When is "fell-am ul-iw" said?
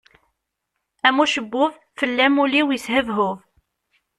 1.97-2.67